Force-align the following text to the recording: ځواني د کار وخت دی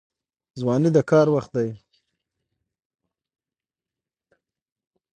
ځواني 0.59 0.89
د 0.95 0.99
کار 1.11 1.27
وخت 1.35 1.51
دی 1.57 1.69